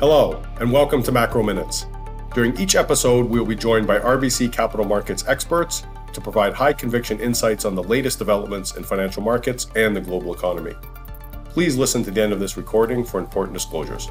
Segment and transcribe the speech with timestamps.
[0.00, 1.84] Hello, and welcome to Macro Minutes.
[2.32, 5.82] During each episode, we will be joined by RBC Capital Markets experts
[6.14, 10.32] to provide high conviction insights on the latest developments in financial markets and the global
[10.32, 10.72] economy.
[11.44, 14.08] Please listen to the end of this recording for important disclosures.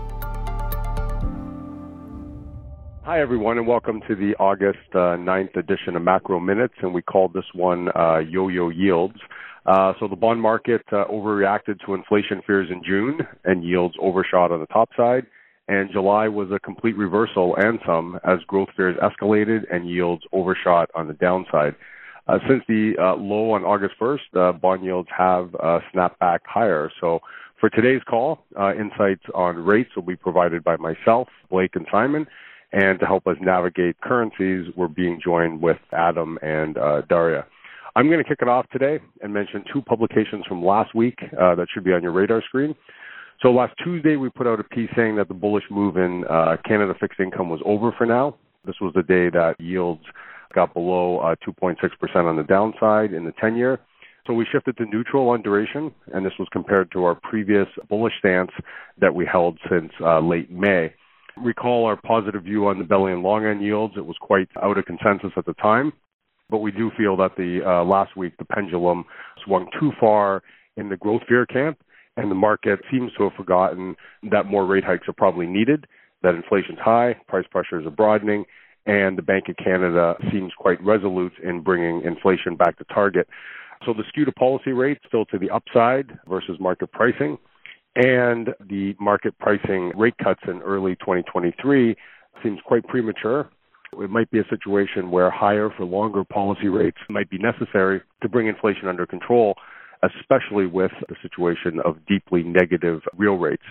[3.02, 7.02] Hi, everyone, and welcome to the August uh, 9th edition of Macro Minutes, and we
[7.02, 9.18] called this one uh, Yo Yo Yields.
[9.66, 14.52] Uh, so the bond market uh, overreacted to inflation fears in June, and yields overshot
[14.52, 15.26] on the top side.
[15.70, 20.90] And July was a complete reversal and some as growth fears escalated and yields overshot
[20.96, 21.76] on the downside.
[22.28, 25.52] Uh, since the uh, low on August 1st, uh, bond yields have
[25.92, 26.92] snapped back higher.
[27.00, 27.20] So
[27.60, 28.44] for today's call,
[28.80, 32.26] insights on rates will be provided by myself, Blake, and Simon.
[32.72, 37.46] And to help us navigate currencies, we're being joined with Adam and uh, Daria.
[37.96, 41.56] I'm going to kick it off today and mention two publications from last week uh,
[41.56, 42.76] that should be on your radar screen.
[43.42, 46.58] So last Tuesday, we put out a piece saying that the bullish move in uh,
[46.66, 48.36] Canada fixed income was over for now.
[48.66, 50.04] This was the day that yields
[50.54, 51.78] got below uh, 2.6%
[52.16, 53.80] on the downside in the 10 year.
[54.28, 58.14] So we shifted to neutral on duration, and this was compared to our previous bullish
[58.20, 58.52] stance
[59.00, 60.94] that we held since uh, late May
[61.44, 63.96] recall our positive view on the belly and long end yields.
[63.98, 65.94] It was quite out of consensus at the time,
[66.50, 69.06] but we do feel that the uh, last week the pendulum
[69.46, 70.44] swung too far
[70.78, 71.80] in the growth fear camp,
[72.18, 73.96] and the market seems to have forgotten
[74.32, 75.86] that more rate hikes are probably needed,
[76.24, 78.46] that inflation's high, price pressures are broadening,
[78.86, 83.28] and the Bank of Canada seems quite resolute in bringing inflation back to target.
[83.86, 87.38] So the skew to policy rate still to the upside versus market pricing
[87.96, 91.96] and the market pricing rate cuts in early 2023
[92.44, 93.50] seems quite premature.
[93.94, 98.30] It might be a situation where higher for longer policy rates might be necessary to
[98.30, 99.56] bring inflation under control,
[100.04, 103.64] especially with the situation of deeply negative real rates.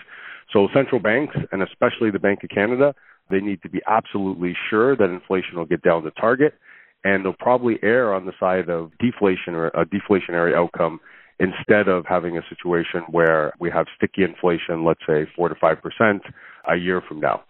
[0.51, 2.93] So central banks, and especially the Bank of Canada,
[3.29, 6.55] they need to be absolutely sure that inflation will get down to target,
[7.03, 10.99] and they'll probably err on the side of deflation or a deflationary outcome
[11.39, 16.19] instead of having a situation where we have sticky inflation, let's say 4 to 5%
[16.69, 17.43] a year from now.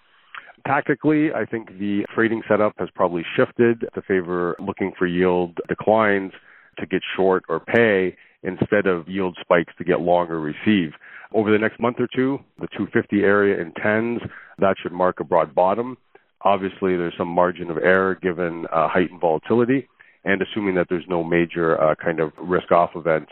[0.67, 6.33] Tactically, I think the trading setup has probably shifted to favor looking for yield declines
[6.77, 10.91] to get short or pay instead of yield spikes to get longer receive.
[11.33, 14.21] Over the next month or two, the 250 area in tens,
[14.57, 15.97] that should mark a broad bottom.
[16.41, 19.87] Obviously, there's some margin of error given uh, heightened volatility
[20.25, 23.27] and assuming that there's no major uh, kind of risk off event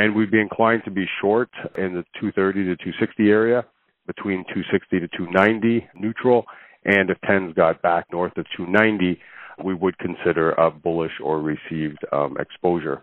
[0.00, 3.64] and we'd be inclined to be short in the 230 to 260 area,
[4.06, 6.44] between 260 to 290 neutral,
[6.84, 9.20] and if 10s got back north of 290,
[9.64, 13.02] we would consider a bullish or received um, exposure.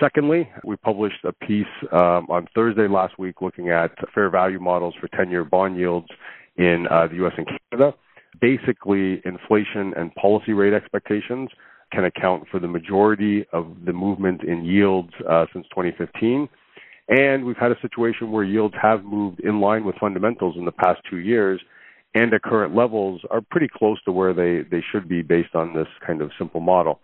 [0.00, 4.94] Secondly, we published a piece um, on Thursday last week looking at fair value models
[5.00, 6.08] for 10 year bond yields
[6.56, 7.94] in uh, the US and Canada.
[8.40, 11.50] Basically, inflation and policy rate expectations
[11.92, 16.48] can account for the majority of the movement in yields uh, since 2015.
[17.08, 20.72] And we've had a situation where yields have moved in line with fundamentals in the
[20.72, 21.60] past two years
[22.14, 25.74] and at current levels are pretty close to where they, they should be based on
[25.74, 27.00] this kind of simple model.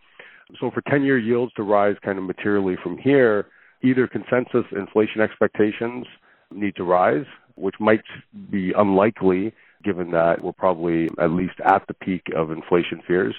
[0.60, 3.46] So for 10 year yields to rise kind of materially from here,
[3.82, 6.06] either consensus inflation expectations
[6.52, 8.02] need to rise, which might
[8.50, 9.52] be unlikely
[9.84, 13.34] given that we're probably at least at the peak of inflation fears,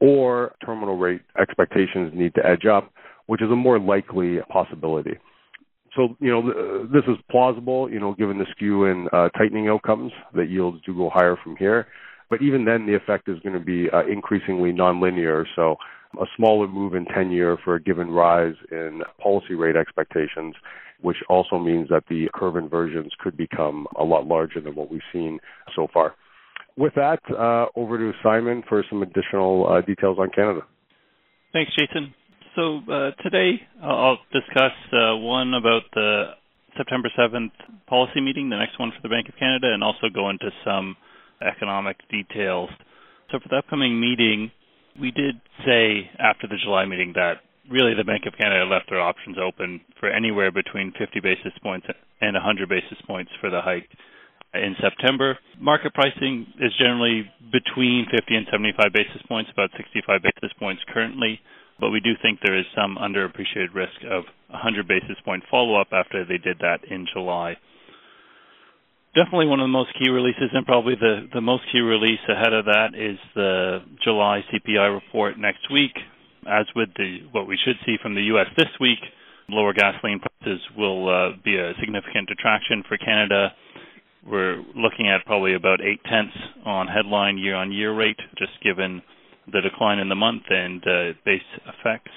[0.00, 2.92] or terminal rate expectations need to edge up,
[3.26, 5.16] which is a more likely possibility.
[5.94, 10.12] So, you know, this is plausible, you know, given the skew in uh, tightening outcomes
[10.34, 11.86] that yields do go higher from here.
[12.28, 15.44] But even then, the effect is going to be uh, increasingly nonlinear.
[15.54, 15.76] So,
[16.20, 20.54] a smaller move in 10 year for a given rise in policy rate expectations,
[21.00, 25.00] which also means that the curve inversions could become a lot larger than what we've
[25.12, 25.38] seen
[25.74, 26.14] so far
[26.76, 30.60] with that, uh, over to Simon for some additional uh, details on Canada.
[31.52, 32.14] Thanks, Jason.
[32.54, 36.24] So uh, today I'll discuss uh, one about the
[36.76, 37.52] September 7th
[37.86, 40.96] policy meeting, the next one for the Bank of Canada, and also go into some
[41.40, 42.68] economic details.
[43.32, 44.50] So for the upcoming meeting,
[45.00, 47.40] we did say after the July meeting that
[47.70, 51.86] really the Bank of Canada left their options open for anywhere between 50 basis points
[52.20, 53.88] and 100 basis points for the hike
[54.54, 55.38] in September.
[55.60, 61.40] Market pricing is generally between 50 and 75 basis points, about 65 basis points currently,
[61.80, 65.88] but we do think there is some underappreciated risk of 100 basis point follow up
[65.92, 67.56] after they did that in July.
[69.16, 72.52] Definitely one of the most key releases, and probably the, the most key release ahead
[72.52, 75.96] of that is the July CPI report next week.
[76.46, 78.46] As with the what we should see from the U.S.
[78.56, 79.00] this week,
[79.48, 83.50] lower gasoline prices will uh, be a significant attraction for Canada
[84.28, 89.02] we're looking at probably about eight tenths on headline year-on-year rate, just given
[89.52, 92.10] the decline in the month and uh, base effects.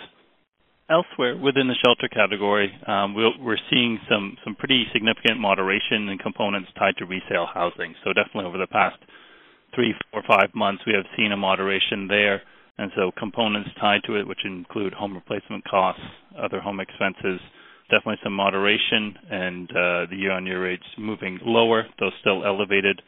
[0.90, 6.70] Elsewhere within the shelter category, um, we're seeing some some pretty significant moderation in components
[6.80, 7.94] tied to resale housing.
[8.04, 8.98] So definitely over the past
[9.76, 12.42] three, four, five months, we have seen a moderation there.
[12.80, 16.02] And so components tied to it, which include home replacement costs,
[16.42, 17.40] other home expenses,
[17.92, 23.02] definitely some moderation, and uh, the year-on-year rates moving lower, though still elevated,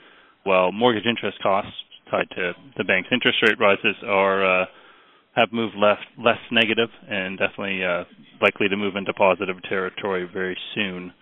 [0.43, 1.71] while mortgage interest costs
[2.11, 4.65] tied to the bank's interest rate rises are uh,
[5.35, 8.03] have moved left less negative and definitely uh,
[8.41, 11.13] likely to move into positive territory very soon.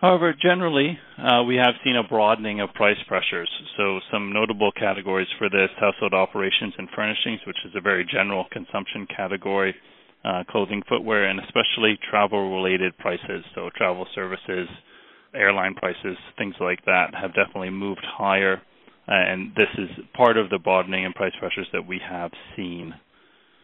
[0.00, 3.48] However, generally, uh, we have seen a broadening of price pressures.
[3.76, 8.44] So, some notable categories for this household operations and furnishings, which is a very general
[8.50, 9.74] consumption category,
[10.24, 13.44] uh, clothing, footwear, and especially travel related prices.
[13.54, 14.68] So, travel services,
[15.34, 18.60] airline prices, things like that have definitely moved higher
[19.06, 22.94] and this is part of the broadening in price pressures that we have seen.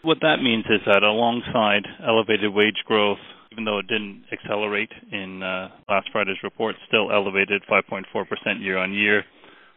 [0.03, 3.19] What that means is that alongside elevated wage growth,
[3.53, 8.05] even though it didn't accelerate in uh, last Friday's report, still elevated 5.4%
[8.61, 9.25] year on year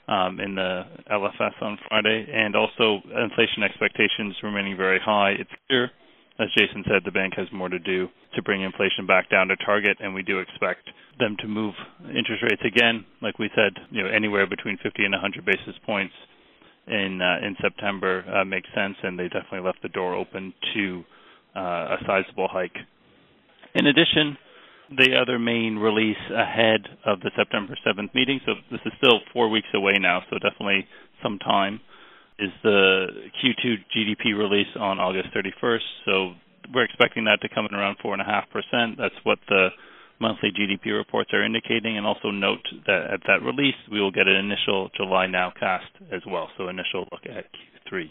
[0.07, 5.31] um, in the LFS on Friday, and also inflation expectations remaining very high.
[5.31, 5.91] It's clear
[6.39, 9.55] as Jason said, the bank has more to do to bring inflation back down to
[9.57, 10.89] target, and we do expect
[11.19, 11.73] them to move
[12.09, 16.13] interest rates again, like we said, you know, anywhere between 50 and 100 basis points
[16.87, 21.03] in uh, in September uh, makes sense, and they definitely left the door open to
[21.55, 22.75] uh, a sizable hike.
[23.75, 24.37] In addition,
[24.97, 29.49] the other main release ahead of the September 7th meeting, so this is still four
[29.49, 30.85] weeks away now, so definitely
[31.21, 31.79] some time
[32.39, 33.07] is the
[33.41, 35.79] Q2 GDP release on August 31st.
[36.05, 36.33] So
[36.73, 38.97] we're expecting that to come in around 4.5%.
[38.97, 39.69] That's what the
[40.19, 41.97] monthly GDP reports are indicating.
[41.97, 46.21] And also note that at that release, we will get an initial July nowcast as
[46.27, 47.45] well, so initial look at
[47.91, 48.03] Q3.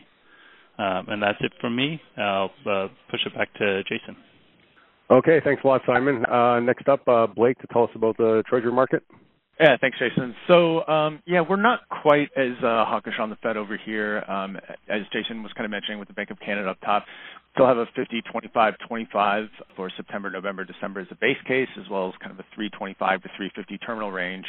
[0.78, 2.00] Um, and that's it from me.
[2.16, 4.16] I'll uh, push it back to Jason.
[5.10, 6.24] Okay, thanks a lot, Simon.
[6.24, 9.02] Uh, next up, uh, Blake to tell us about the treasury market.
[9.62, 10.34] Yeah, thanks, Jason.
[10.48, 14.58] So, um, yeah, we're not quite as uh, hawkish on the Fed over here, um,
[14.90, 17.04] as Jason was kind of mentioning with the Bank of Canada up top.
[17.54, 21.88] Still have a 50, 25, 25 for September, November, December as a base case, as
[21.88, 24.46] well as kind of a 325 to 350 terminal range.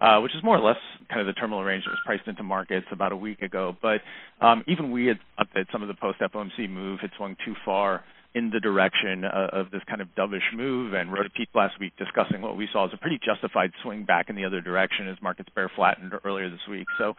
[0.00, 0.76] Uh, which is more or less
[1.08, 3.76] kind of the terminal range that was priced into markets about a week ago.
[3.80, 4.02] But
[4.42, 8.04] um, even we had updated some of the post FOMC move had swung too far
[8.34, 11.92] in the direction of this kind of dovish move and wrote a piece last week
[11.96, 15.16] discussing what we saw as a pretty justified swing back in the other direction as
[15.22, 16.86] markets bear flattened earlier this week.
[16.98, 17.14] So,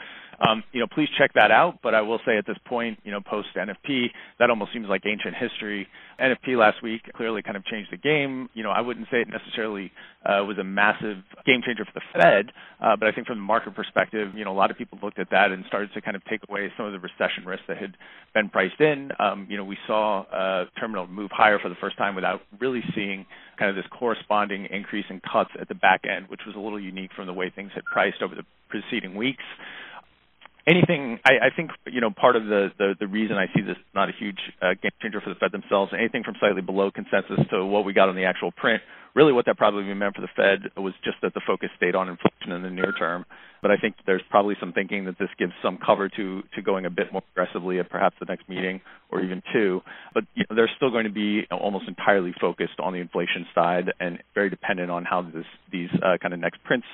[0.45, 1.79] um, you know, please check that out.
[1.81, 4.07] But I will say at this point, you know, post NFP,
[4.39, 5.87] that almost seems like ancient history.
[6.19, 8.49] NFP last week clearly kind of changed the game.
[8.53, 9.91] You know, I wouldn't say it necessarily
[10.25, 12.51] uh, was a massive game changer for the Fed,
[12.81, 15.19] uh, but I think from the market perspective, you know, a lot of people looked
[15.19, 17.77] at that and started to kind of take away some of the recession risk that
[17.77, 17.95] had
[18.33, 19.11] been priced in.
[19.19, 22.81] Um, you know, we saw uh, terminal move higher for the first time without really
[22.95, 23.25] seeing
[23.57, 26.79] kind of this corresponding increase in cuts at the back end, which was a little
[26.79, 29.43] unique from the way things had priced over the preceding weeks.
[30.67, 32.69] Anything, I, think, you know, part of the,
[32.99, 35.93] the, reason I see this not a huge uh, game changer for the Fed themselves,
[35.93, 38.81] anything from slightly below consensus to what we got on the actual print
[39.15, 42.09] really what that probably meant for the Fed was just that the focus stayed on
[42.09, 43.25] inflation in the near term.
[43.61, 46.85] But I think there's probably some thinking that this gives some cover to to going
[46.85, 49.81] a bit more aggressively at perhaps the next meeting or even two.
[50.13, 53.91] But you know, they're still going to be almost entirely focused on the inflation side
[53.99, 56.85] and very dependent on how this these uh, kind of next prints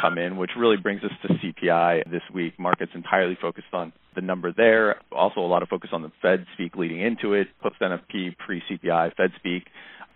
[0.00, 2.58] come in, which really brings us to CPI this week.
[2.58, 5.00] Markets entirely focused on the number there.
[5.12, 8.62] Also, a lot of focus on the Fed speak leading into it, post NFP, pre
[8.70, 9.64] CPI, Fed speak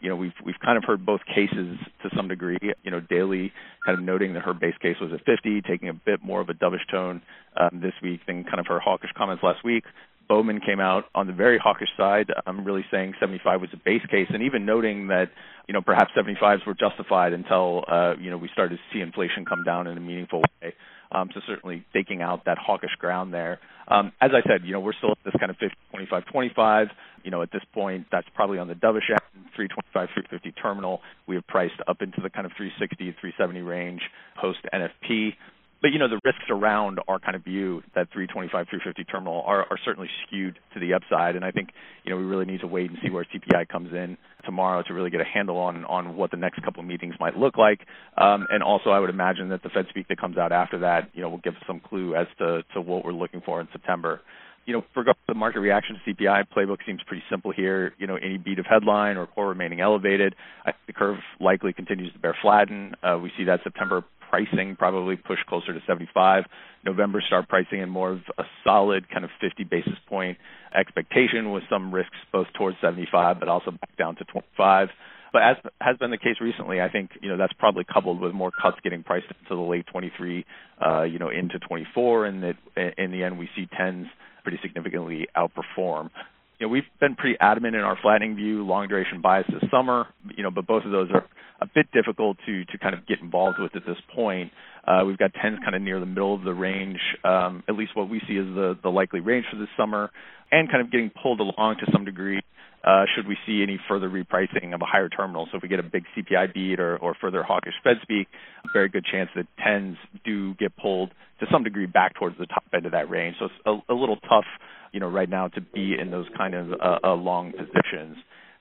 [0.01, 2.59] you know, we've we've kind of heard both cases to some degree.
[2.83, 3.53] You know, Daly
[3.85, 6.49] kind of noting that her base case was at 50, taking a bit more of
[6.49, 7.23] a dovish tone
[7.59, 9.85] um, this week than kind of her hawkish comments last week.
[10.31, 14.07] Bowman came out on the very hawkish side, um, really saying 75 was a base
[14.09, 15.29] case, and even noting that
[15.67, 19.45] you know perhaps 75s were justified until uh, you know we started to see inflation
[19.45, 20.73] come down in a meaningful way.
[21.11, 23.59] Um, so certainly taking out that hawkish ground there.
[23.89, 26.87] Um, as I said, you know we're still at this kind of 50, 25, 25.
[27.25, 31.01] You know at this point that's probably on the dovish end, 325, 350 terminal.
[31.27, 34.03] We have priced up into the kind of 360, 370 range
[34.41, 35.35] post NFP
[35.83, 39.67] but you know the risks around our kind of view that 325 350 terminal are,
[39.71, 41.71] are certainly skewed to the upside and i think
[42.05, 44.95] you know we really need to wait and see where cpi comes in tomorrow to
[44.95, 47.81] really get a handle on on what the next couple of meetings might look like
[48.19, 51.11] um, and also i would imagine that the fed speak that comes out after that
[51.15, 54.21] you know will give some clue as to to what we're looking for in september
[54.67, 57.93] you know, for the market reaction to CPI, playbook seems pretty simple here.
[57.99, 60.37] You know, any beat of headline or core remaining elevated.
[60.65, 62.95] I think the curve likely continues to bear flatten.
[63.03, 66.45] Uh, we see that September pricing probably push closer to 75.
[66.85, 70.39] November start pricing in more of a solid kind of 50 basis point
[70.75, 74.89] expectation with some risks both towards 75, but also back down to 25.
[75.33, 78.33] But as has been the case recently, I think you know that's probably coupled with
[78.33, 80.45] more cuts getting priced into the late 23,
[80.85, 82.57] uh, you know, into 24, and that
[82.99, 84.07] in the end we see tens
[84.43, 86.11] pretty significantly outperform.
[86.59, 90.07] You know, we've been pretty adamant in our flattening view, long duration bias this summer.
[90.37, 91.25] You know, but both of those are
[91.61, 94.53] a bit difficult to to kind of get involved with at this point.
[94.87, 97.95] Uh, we've got tens kind of near the middle of the range, um, at least
[97.95, 100.11] what we see as the the likely range for this summer,
[100.51, 102.41] and kind of getting pulled along to some degree
[102.85, 105.47] uh, should we see any further repricing of a higher terminal.
[105.51, 108.29] So if we get a big CPI beat or, or further hawkish Fed speak,
[108.73, 112.65] very good chance that tens do get pulled to some degree back towards the top
[112.75, 113.37] end of that range.
[113.39, 113.55] So it's
[113.89, 114.47] a, a little tough,
[114.93, 118.17] you know, right now to be in those kind of uh, uh, long positions.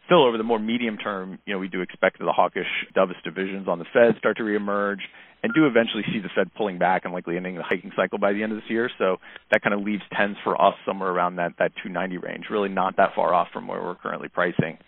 [0.10, 2.66] Still, over the more medium term, you know, we do expect the hawkish
[2.98, 5.02] dovish divisions on the Fed start to reemerge
[5.44, 8.34] and do eventually see the Fed pulling back and likely ending the hiking cycle by
[8.34, 8.90] the end of this year.
[8.98, 9.18] So
[9.52, 12.98] that kind of leaves tens for us somewhere around that that 290 range, really not
[12.98, 14.80] that far off from where we're currently pricing.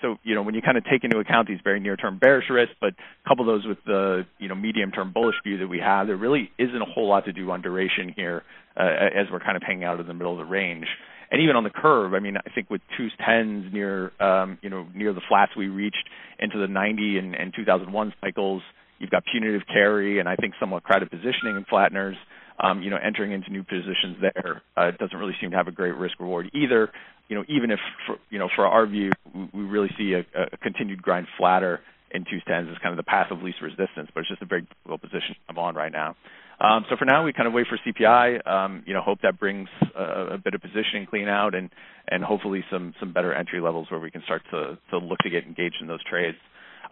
[0.00, 2.76] So, you know, when you kind of take into account these very near-term bearish risks,
[2.80, 2.94] but
[3.26, 6.80] couple those with the, you know, medium-term bullish view that we have, there really isn't
[6.80, 8.44] a whole lot to do on duration here,
[8.76, 10.86] uh, as we're kind of hanging out in the middle of the range
[11.30, 14.70] and even on the curve, I mean, I think with twos tens near, um, you
[14.70, 16.08] know, near the flats we reached
[16.38, 18.62] into the 90 and, and 2001 cycles,
[18.98, 22.16] you've got punitive carry and I think somewhat crowded positioning in flatteners.
[22.60, 25.72] Um, you know, entering into new positions there uh, doesn't really seem to have a
[25.72, 26.90] great risk reward either.
[27.28, 29.12] You know, even if, for, you know, for our view,
[29.54, 31.78] we, really see a, a continued grind flatter
[32.10, 34.46] in twos tens as kind of the path of least resistance, but it's just a
[34.46, 36.16] very difficult position I'm on right now.
[36.60, 38.46] Um, so for now, we kind of wait for CPI.
[38.46, 41.70] Um, you know, hope that brings a, a bit of positioning clean out and
[42.08, 45.30] and hopefully some some better entry levels where we can start to to look to
[45.30, 46.38] get engaged in those trades.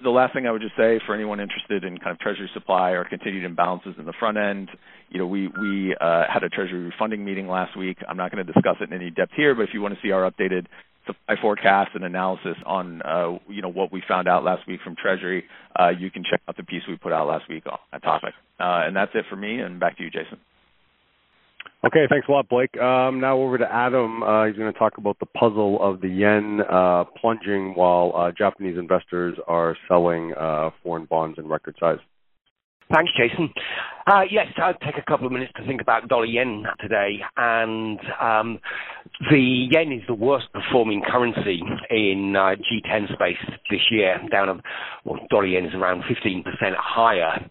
[0.03, 2.91] The last thing I would just say for anyone interested in kind of treasury supply
[2.91, 4.69] or continued imbalances in the front end,
[5.09, 7.99] you know, we we uh, had a treasury refunding meeting last week.
[8.09, 10.01] I'm not going to discuss it in any depth here, but if you want to
[10.01, 10.67] see our updated
[11.07, 14.97] supply forecast and analysis on uh, you know what we found out last week from
[14.97, 15.45] Treasury,
[15.79, 18.35] uh, you can check out the piece we put out last week on that topic.
[18.59, 19.61] Uh, and that's it for me.
[19.61, 20.39] And back to you, Jason.
[21.85, 22.77] Okay, thanks a lot, Blake.
[22.79, 24.23] Um, now over to Adam.
[24.23, 28.33] Uh, he's going to talk about the puzzle of the yen uh, plunging while uh,
[28.37, 31.99] Japanese investors are selling uh, foreign bonds in record size.
[32.93, 33.51] Thanks, Jason.
[34.07, 37.19] Uh, yes, I'll take a couple of minutes to think about dollar yen today.
[37.37, 38.61] And um,
[39.31, 41.61] the yen is the worst performing currency
[41.91, 44.63] in uh, G10 space this year, down,
[45.05, 46.45] well, dollar yen is around 15%
[46.77, 47.51] higher.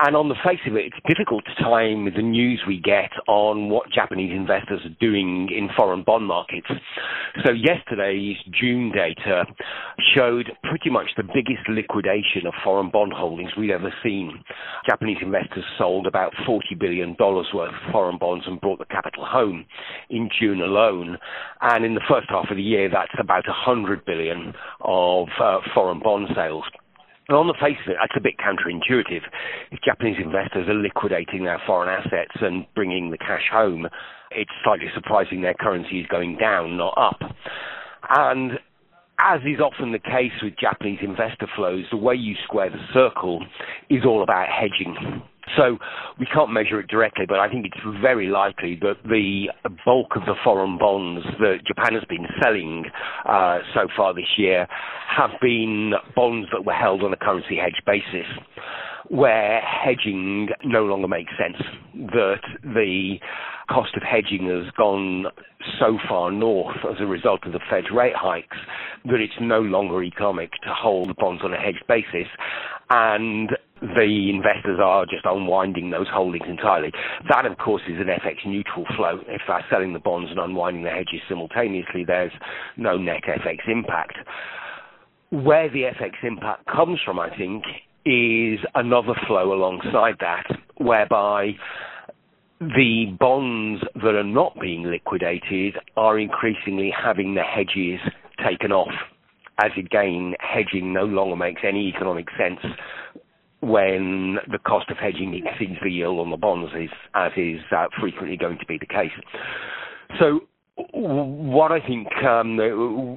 [0.00, 3.68] And on the face of it, it's difficult to time the news we get on
[3.68, 6.66] what Japanese investors are doing in foreign bond markets.
[7.44, 9.44] So yesterday's June data
[10.14, 14.42] showed pretty much the biggest liquidation of foreign bond holdings we've ever seen.
[14.88, 19.64] Japanese investors sold about $40 billion worth of foreign bonds and brought the capital home
[20.10, 21.18] in June alone.
[21.60, 26.00] And in the first half of the year, that's about 100 billion of uh, foreign
[26.00, 26.64] bond sales.
[27.28, 29.22] And on the face of it, that's a bit counterintuitive.
[29.70, 33.86] If Japanese investors are liquidating their foreign assets and bringing the cash home,
[34.32, 37.20] it's slightly surprising their currency is going down, not up.
[38.08, 38.58] And
[39.18, 43.44] as is often the case with Japanese investor flows, the way you square the circle
[43.88, 45.22] is all about hedging.
[45.56, 45.78] So
[46.18, 49.48] we can't measure it directly, but I think it's very likely that the
[49.84, 52.84] bulk of the foreign bonds that Japan has been selling
[53.26, 54.66] uh, so far this year
[55.14, 58.26] have been bonds that were held on a currency hedge basis
[59.08, 61.62] where hedging no longer makes sense,
[61.94, 63.16] that the
[63.68, 65.26] cost of hedging has gone
[65.78, 68.56] so far north as a result of the Fed's rate hikes
[69.04, 72.28] that it's no longer economic to hold bonds on a hedged basis.
[72.90, 73.50] And
[73.82, 76.92] the investors are just unwinding those holdings entirely.
[77.28, 79.18] That, of course, is an FX neutral flow.
[79.26, 82.32] If they're selling the bonds and unwinding the hedges simultaneously, there's
[82.76, 84.18] no net FX impact.
[85.30, 87.64] Where the FX impact comes from, I think,
[88.06, 90.46] is another flow alongside that,
[90.76, 91.52] whereby
[92.60, 98.00] the bonds that are not being liquidated are increasingly having the hedges
[98.46, 98.92] taken off.
[99.58, 102.60] As again, hedging no longer makes any economic sense
[103.62, 107.86] when the cost of hedging exceeds the yield on the bonds, is, as is uh,
[108.00, 109.12] frequently going to be the case.
[110.18, 110.40] So
[110.92, 112.56] what I think um,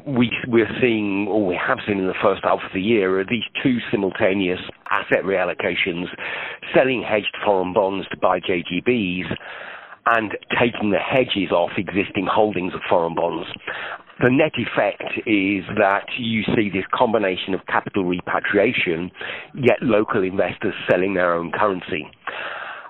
[0.05, 3.23] we, we're seeing, or we have seen in the first half of the year, are
[3.23, 4.59] these two simultaneous
[4.89, 6.05] asset reallocations,
[6.73, 9.33] selling hedged foreign bonds to buy JGBs,
[10.07, 13.47] and taking the hedges off existing holdings of foreign bonds.
[14.21, 19.11] The net effect is that you see this combination of capital repatriation,
[19.53, 22.07] yet local investors selling their own currency.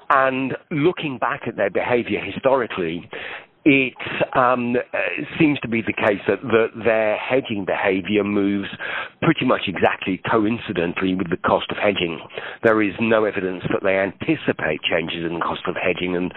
[0.10, 3.10] And looking back at their behavior historically,
[3.66, 3.98] it
[4.38, 4.76] um,
[5.40, 8.70] seems to be the case that the, their hedging behavior moves
[9.24, 12.20] pretty much exactly coincidentally with the cost of hedging.
[12.64, 16.32] There is no evidence that they anticipate changes in the cost of hedging and,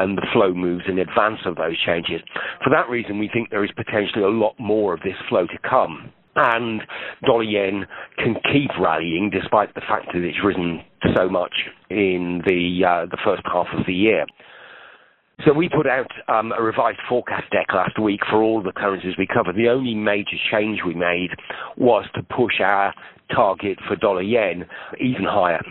[0.00, 2.22] and the flow moves in advance of those changes.
[2.64, 5.58] For that reason, we think there is potentially a lot more of this flow to
[5.68, 6.80] come and
[7.26, 10.80] dollar yen can keep rallying despite the fact that it's risen
[11.16, 11.52] so much
[11.90, 14.24] in the uh, the first half of the year.
[15.46, 19.14] So we put out um, a revised forecast deck last week for all the currencies
[19.16, 19.52] we cover.
[19.52, 21.30] The only major change we made
[21.78, 22.92] was to push our
[23.34, 24.66] target for dollar yen
[25.00, 25.62] even higher.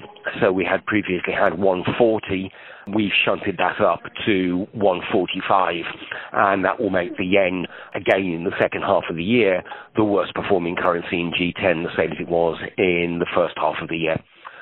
[0.41, 2.51] So we had previously had 140.
[2.95, 5.75] We've shunted that up to 145,
[6.33, 9.61] and that will make the yen again in the second half of the year
[9.95, 13.75] the worst performing currency in G10, the same as it was in the first half
[13.81, 14.17] of the year.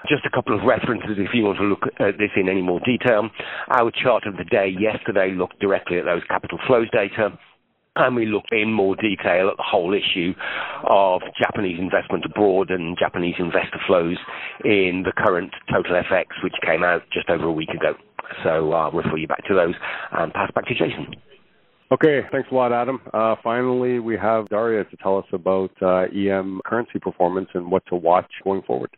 [0.07, 2.79] Just a couple of references if you want to look at this in any more
[2.85, 3.29] detail.
[3.69, 7.37] Our chart of the day yesterday looked directly at those capital flows data
[7.97, 10.33] and we looked in more detail at the whole issue
[10.87, 14.17] of Japanese investment abroad and Japanese investor flows
[14.63, 17.93] in the current Total FX, which came out just over a week ago.
[18.43, 19.73] So I'll refer you back to those
[20.11, 21.15] and pass back to Jason.
[21.89, 22.99] Okay, thanks a lot, Adam.
[23.13, 27.83] Uh, finally, we have Daria to tell us about uh, EM currency performance and what
[27.87, 28.89] to watch going forward.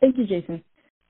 [0.00, 0.62] Thank you, Jason.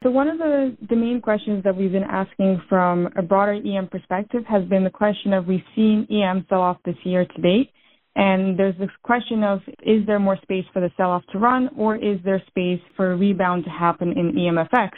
[0.02, 3.88] So one of the, the main questions that we've been asking from a broader EM
[3.88, 7.70] perspective has been the question of we've seen EM sell off this year to date.
[8.16, 11.68] And there's this question of is there more space for the sell off to run
[11.76, 14.90] or is there space for a rebound to happen in EMFX?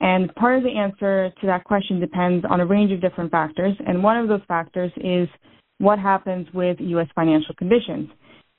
[0.00, 3.76] And part of the answer to that question depends on a range of different factors.
[3.86, 5.28] And one of those factors is
[5.78, 7.06] what happens with U.S.
[7.14, 8.08] financial conditions.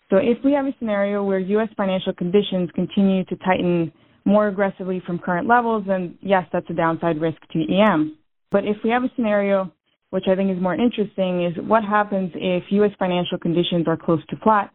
[0.09, 1.69] So if we have a scenario where U.S.
[1.75, 3.91] financial conditions continue to tighten
[4.25, 8.18] more aggressively from current levels, then yes, that's a downside risk to EM.
[8.51, 9.72] But if we have a scenario,
[10.12, 12.92] which I think is more interesting, is what happens if U.S.
[13.00, 14.72] financial conditions are close to flat?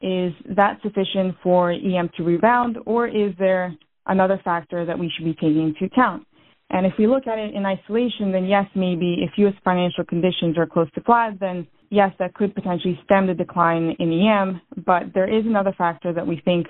[0.00, 3.74] Is that sufficient for EM to rebound, or is there
[4.06, 6.24] another factor that we should be taking into account?
[6.70, 9.54] And if we look at it in isolation, then yes, maybe if U.S.
[9.64, 14.12] financial conditions are close to flat, then yes, that could potentially stem the decline in
[14.12, 14.60] EM.
[14.84, 16.66] But there is another factor that we think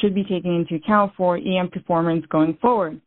[0.00, 3.00] should be taken into account for EM performance going forward.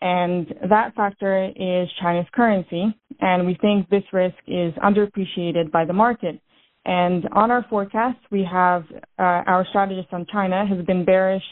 [0.00, 2.96] And that factor is China's currency.
[3.20, 6.40] And we think this risk is underappreciated by the market.
[6.84, 8.84] And on our forecast, we have
[9.18, 11.42] uh, our strategist on China has been bearish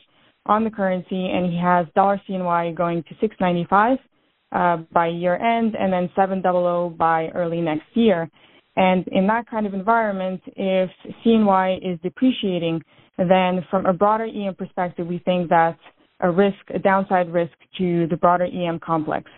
[0.47, 3.99] on the currency, and he has dollar CNY going to 695
[4.53, 8.31] uh, by year end, and then 700 by early next year.
[8.77, 10.91] And in that kind of environment, if
[11.25, 12.83] CNY is depreciating,
[13.18, 15.79] then from a broader EM perspective, we think that's
[16.20, 19.31] a risk, a downside risk to the broader EM complex.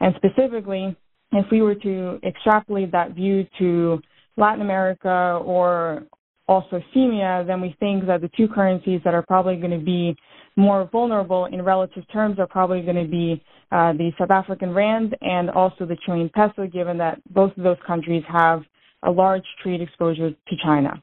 [0.00, 0.96] And specifically,
[1.32, 4.00] if we were to extrapolate that view to
[4.36, 6.04] Latin America or
[6.48, 10.14] also CEMEA, then we think that the two currencies that are probably going to be
[10.56, 15.16] more vulnerable in relative terms are probably going to be uh, the South African rand
[15.22, 18.62] and also the Chilean peso, given that both of those countries have
[19.02, 21.02] a large trade exposure to China.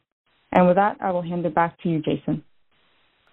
[0.53, 2.43] And with that, I will hand it back to you, Jason.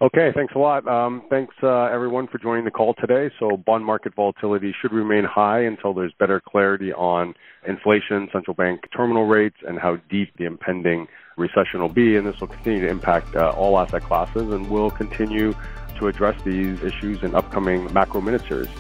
[0.03, 0.89] Okay, thanks a lot.
[0.89, 3.31] Um, thanks uh, everyone for joining the call today.
[3.39, 7.35] So bond market volatility should remain high until there's better clarity on
[7.69, 11.07] inflation, central bank terminal rates, and how deep the impending
[11.37, 12.17] recession will be.
[12.17, 15.55] And this will continue to impact uh, all asset classes, and we'll continue
[15.99, 18.71] to address these issues in upcoming macro minute series.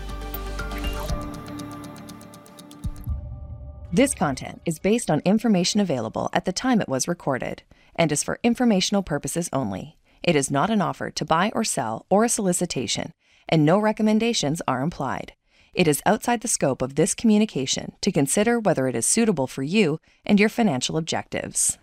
[3.92, 7.62] This content is based on information available at the time it was recorded
[8.00, 9.98] and is for informational purposes only.
[10.22, 13.12] It is not an offer to buy or sell or a solicitation,
[13.46, 15.34] and no recommendations are implied.
[15.74, 19.62] It is outside the scope of this communication to consider whether it is suitable for
[19.62, 21.76] you and your financial objectives.